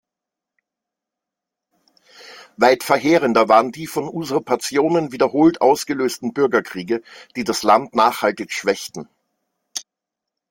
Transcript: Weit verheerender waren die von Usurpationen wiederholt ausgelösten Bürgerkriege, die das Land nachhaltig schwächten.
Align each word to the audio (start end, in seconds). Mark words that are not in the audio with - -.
Weit 2.57 2.83
verheerender 2.83 3.47
waren 3.49 3.71
die 3.71 3.85
von 3.85 4.09
Usurpationen 4.09 5.11
wiederholt 5.11 5.61
ausgelösten 5.61 6.33
Bürgerkriege, 6.33 7.03
die 7.35 7.43
das 7.43 7.61
Land 7.61 7.93
nachhaltig 7.93 8.51
schwächten. 8.51 9.07